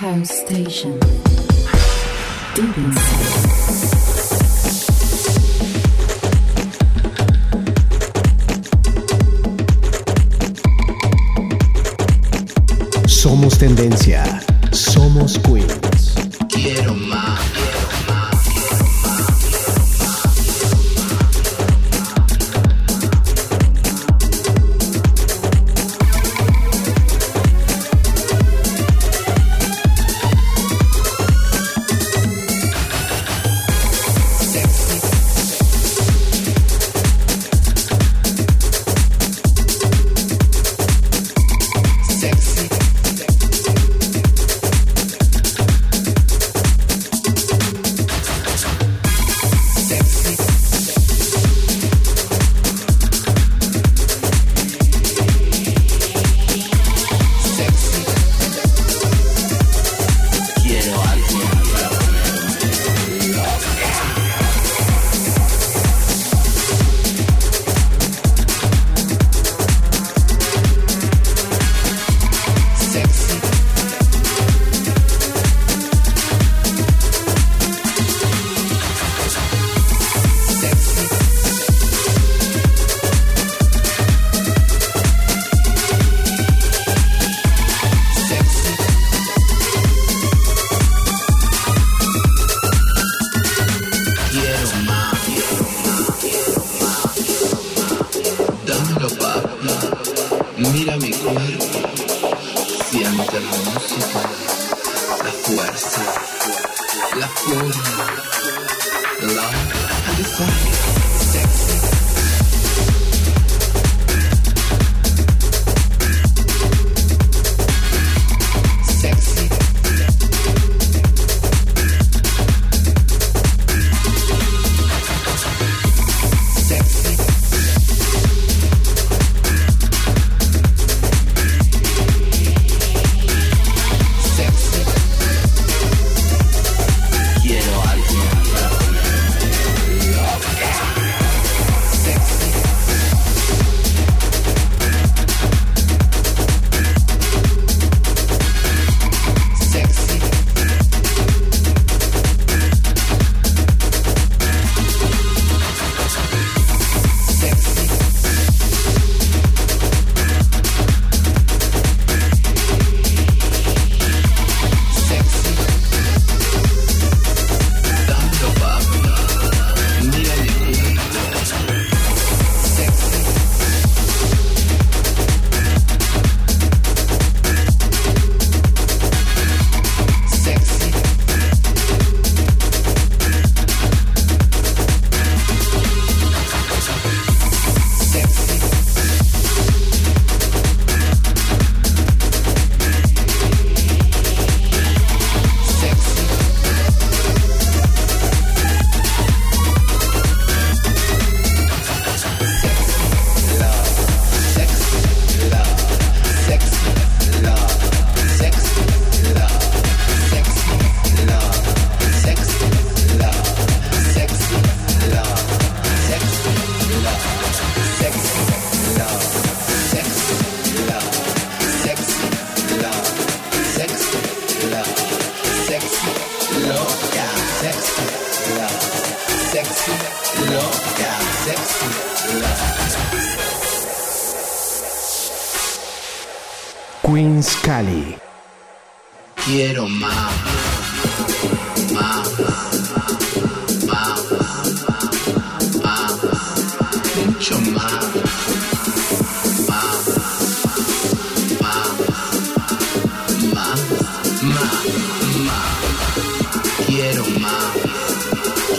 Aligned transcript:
House 0.00 0.30
Station. 0.30 0.98
Deep 2.54 2.74
Somos 13.06 13.58
tendencia. 13.58 13.89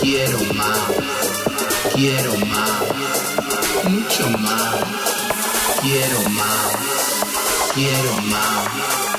Quiero 0.02 0.36
más, 0.54 0.80
quiero 1.94 2.36
más, 2.38 2.82
mucho 3.84 4.28
más, 4.40 4.74
quiero 5.80 6.28
más, 6.30 6.72
quiero 7.72 8.16
más. 8.22 9.11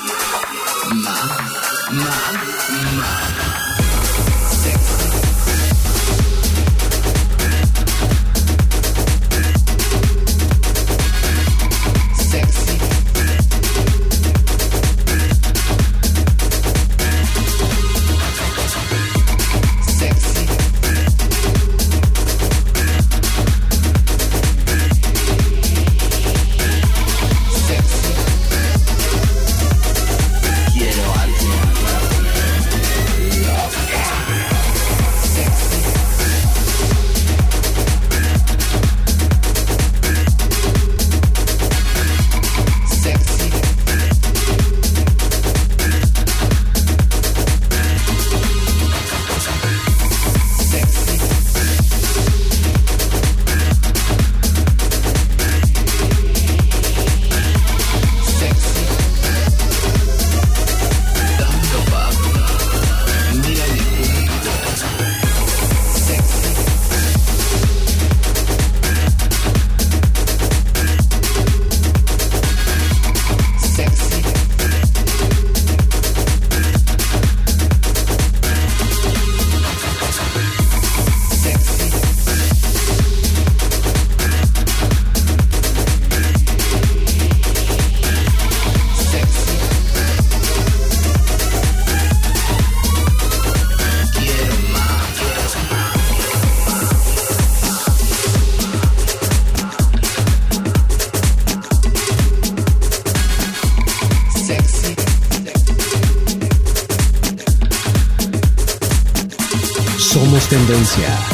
Somos 110.94 111.32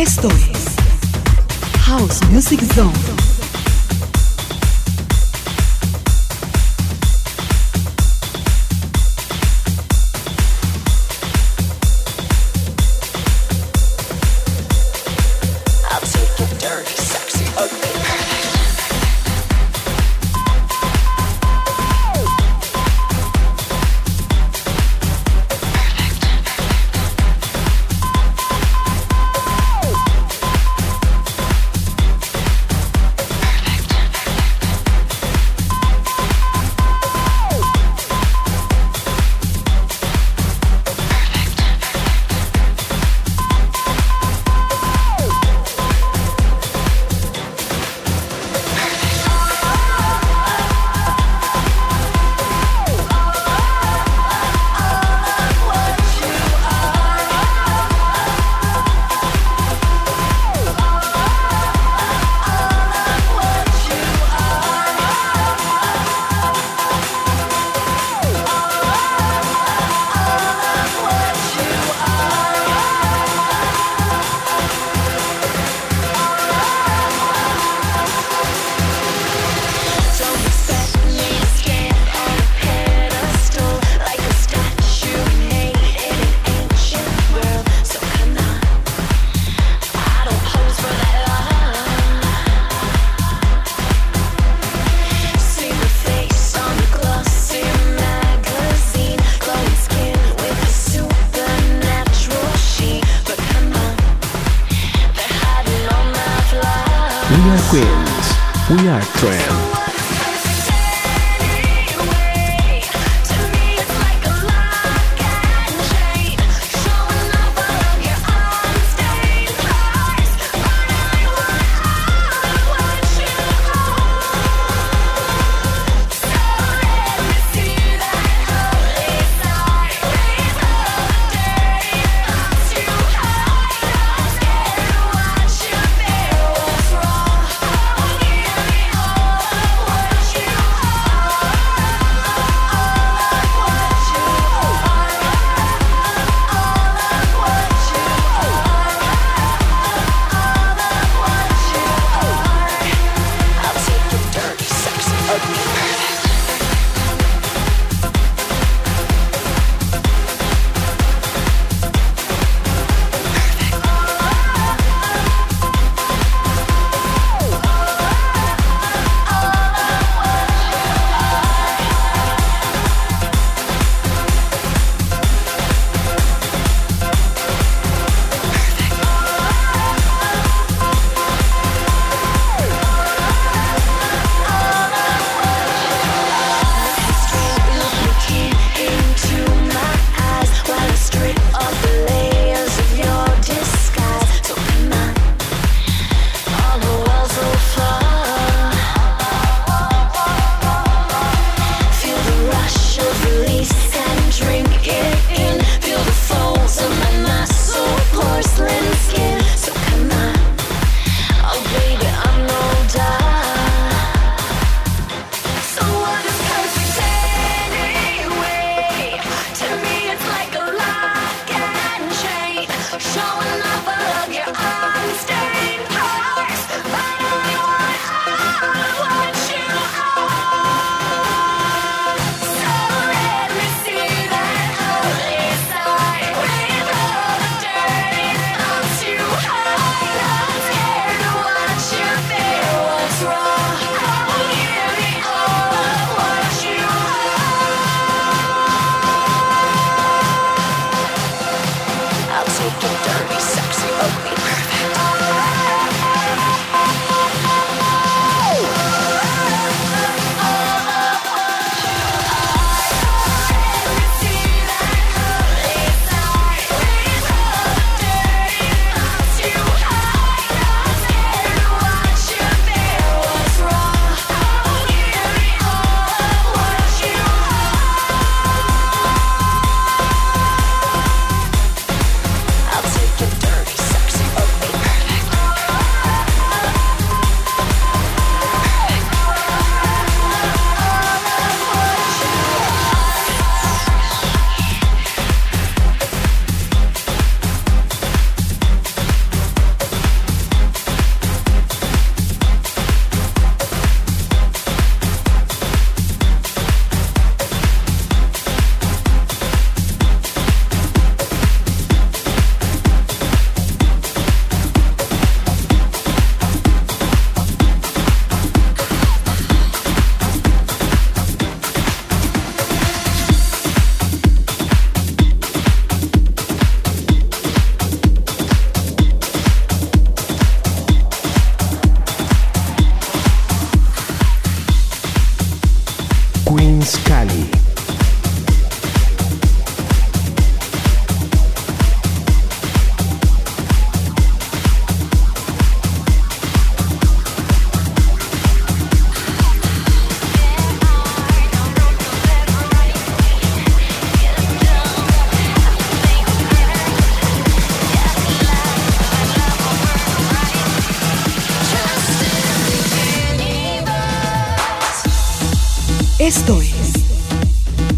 Esto 0.00 0.28
es 0.28 0.76
House 1.84 2.22
Music 2.30 2.62
Zone. 2.74 2.99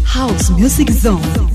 House 0.03 0.49
Music 0.49 0.89
Zone. 0.89 1.52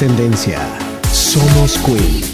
Tendencia. 0.00 0.58
Somos 1.12 1.76
Queens. 1.76 2.29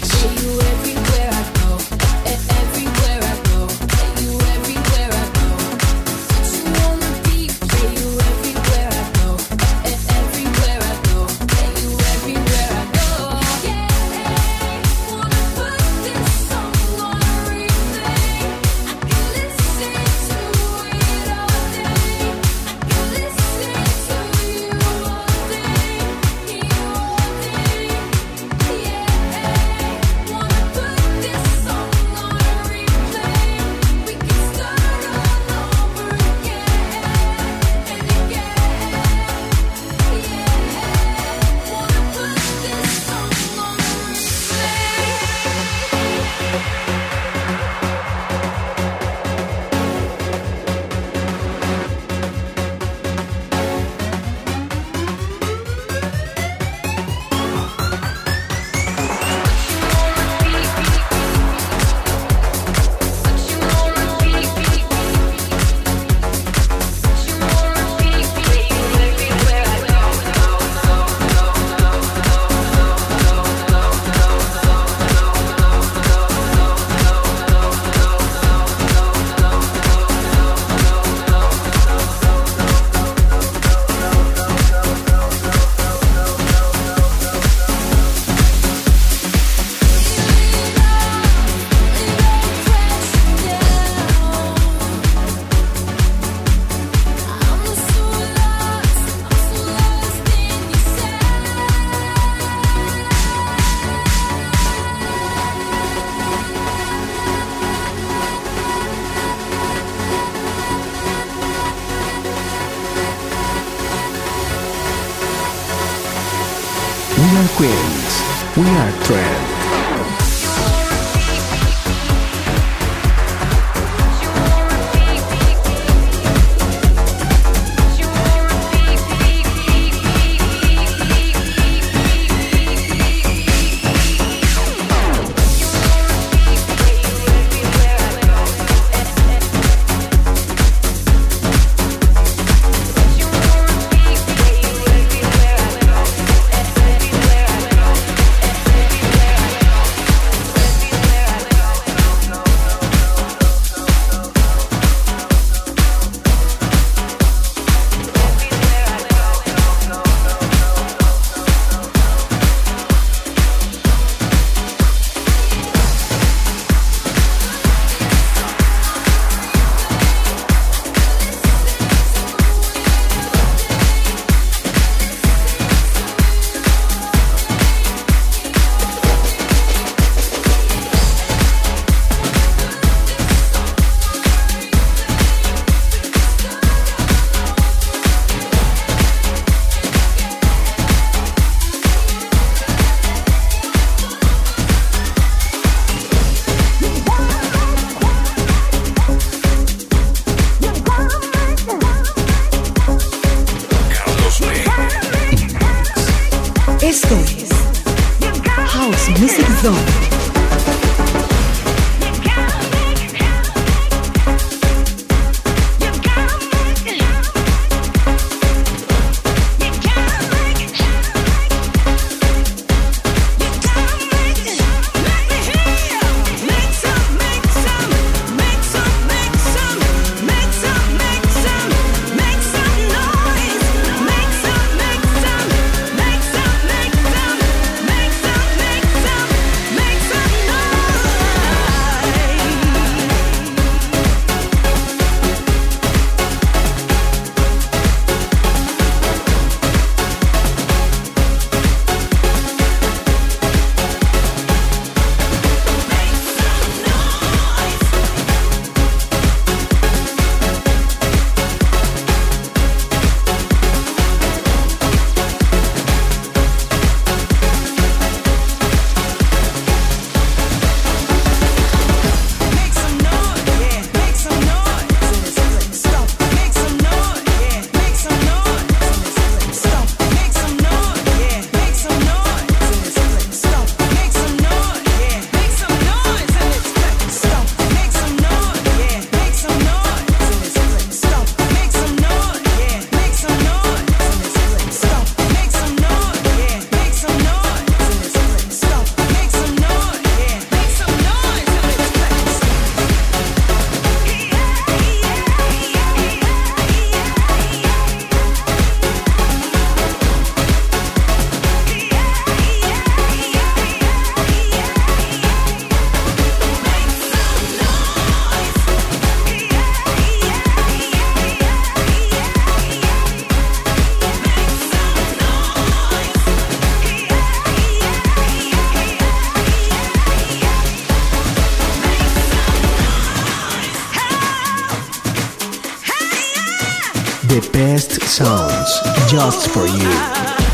Sounds 338.17 338.81
just 339.11 339.51
for 339.51 339.67
you. 339.67 340.46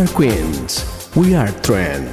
We 0.00 0.06
are 0.06 0.14
queens. 0.14 1.10
We 1.14 1.34
are 1.34 1.48
trend. 1.60 2.09